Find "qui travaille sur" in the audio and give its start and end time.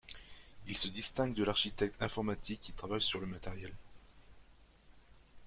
2.61-3.19